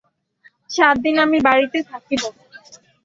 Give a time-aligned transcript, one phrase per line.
[0.69, 2.21] সাত দিন আমি বাড়িতে থাকিব।